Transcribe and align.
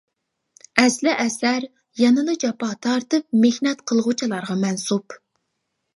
ئەسلى 0.83 1.11
ئەسەر 1.23 1.67
يەنىلا 2.01 2.35
جاپا 2.45 2.71
تارتىپ 2.87 3.39
مېھنەت 3.45 3.85
قىلغۇچىلارغا 3.93 4.57
مەنسۇپ! 4.65 5.21